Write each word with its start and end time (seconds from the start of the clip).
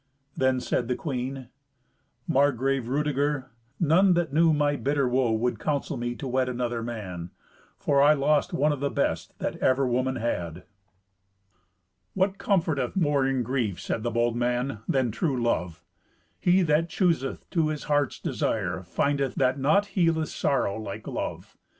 Then 0.35 0.59
said 0.59 0.87
the 0.87 0.95
queen, 0.95 1.49
"Margrave 2.27 2.87
Rudeger, 2.87 3.51
none 3.79 4.15
that 4.15 4.33
knew 4.33 4.51
my 4.51 4.75
bitter 4.75 5.07
woe 5.07 5.31
would 5.31 5.59
counsel 5.59 5.95
me 5.95 6.15
to 6.15 6.27
wed 6.27 6.49
another 6.49 6.81
man, 6.81 7.29
for 7.77 8.01
I 8.01 8.13
lost 8.13 8.51
one 8.51 8.71
of 8.71 8.79
the 8.79 8.89
best 8.89 9.37
that 9.37 9.57
ever 9.57 9.85
woman 9.85 10.15
had." 10.15 10.63
"What 12.15 12.39
comforteth 12.39 12.95
more 12.95 13.27
in 13.27 13.43
grief," 13.43 13.79
said 13.79 14.01
the 14.01 14.09
bold 14.09 14.35
man, 14.35 14.79
"than 14.87 15.11
true 15.11 15.39
love? 15.39 15.83
He 16.39 16.63
that 16.63 16.89
chooseth 16.89 17.47
to 17.51 17.67
his 17.67 17.83
heart's 17.83 18.17
desire 18.19 18.81
findeth 18.81 19.35
that 19.35 19.59
naught 19.59 19.85
healeth 19.93 20.29
sorrow 20.29 20.81
like 20.81 21.05
love. 21.05 21.55